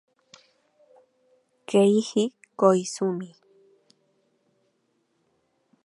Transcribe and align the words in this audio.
Keiji 1.69 2.23
Koizumi 2.59 3.29